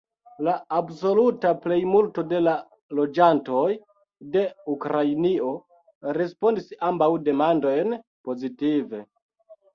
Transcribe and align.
La 0.45 0.53
absoluta 0.75 1.51
plejmulto 1.65 2.23
de 2.31 2.39
la 2.45 2.53
loĝantoj 3.01 3.67
de 4.37 4.43
Ukrainio 4.77 5.51
respondis 6.19 6.75
ambaŭ 6.91 7.13
demandojn 7.29 7.97
pozitive. 8.31 9.07